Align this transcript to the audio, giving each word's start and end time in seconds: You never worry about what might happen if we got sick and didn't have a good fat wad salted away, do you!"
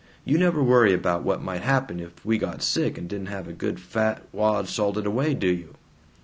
You 0.25 0.39
never 0.39 0.63
worry 0.63 0.93
about 0.95 1.21
what 1.21 1.43
might 1.43 1.61
happen 1.61 1.99
if 1.99 2.25
we 2.25 2.39
got 2.39 2.63
sick 2.63 2.97
and 2.97 3.07
didn't 3.07 3.27
have 3.27 3.47
a 3.47 3.53
good 3.53 3.79
fat 3.79 4.23
wad 4.31 4.67
salted 4.67 5.05
away, 5.05 5.35
do 5.35 5.45
you!" 5.49 5.75